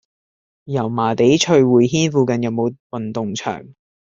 [0.63, 3.67] 油麻地翠匯軒附近有無運動場？